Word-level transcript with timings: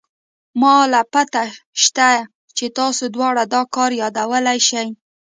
ما 0.61 0.75
له 0.93 1.01
پته 1.13 1.43
شتې 1.83 2.11
چې 2.57 2.65
تاسې 2.77 3.05
دواړه 3.15 3.43
دا 3.53 3.61
کار 3.75 3.91
يادولې 4.01 4.57
شې. 4.67 4.83